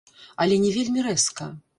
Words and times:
Але 0.45 0.55
не 0.63 0.71
вельмі 0.77 1.03
рэзка. 1.09 1.51